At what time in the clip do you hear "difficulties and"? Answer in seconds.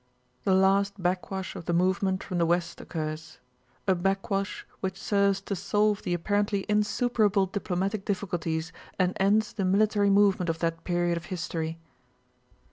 8.03-9.15